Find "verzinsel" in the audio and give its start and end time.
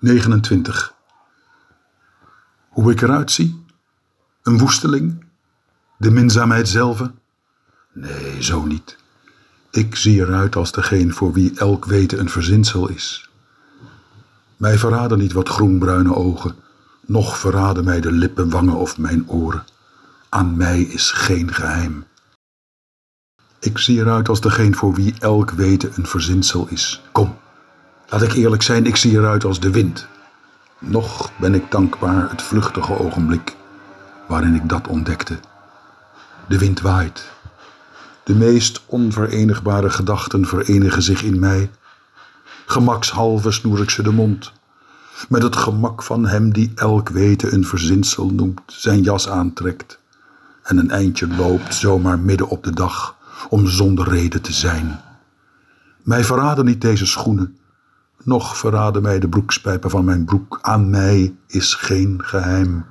12.28-12.88, 26.06-26.66, 47.64-48.30